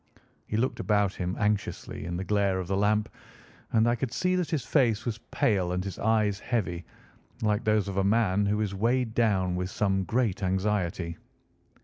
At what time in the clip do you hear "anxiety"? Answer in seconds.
10.41-11.17